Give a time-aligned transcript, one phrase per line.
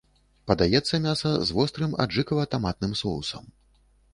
[0.51, 3.45] Падаецца мяса з вострым аджыкава-таматным соусам.